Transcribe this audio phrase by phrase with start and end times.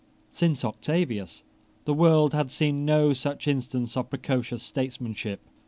[0.31, 1.43] Since Octavius
[1.85, 5.47] the world had seen no such instance of precocious statesmanship.